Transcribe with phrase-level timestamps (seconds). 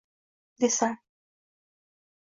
[0.59, 0.91] Desam